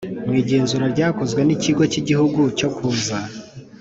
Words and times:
mu 0.27 0.33
igenzura 0.41 0.85
ryakozwe 0.93 1.41
n 1.43 1.49
Ikigi 1.55 1.83
cy 1.91 1.99
Igihugu 2.01 2.39
cyo 2.59 2.69
kuza 2.75 3.17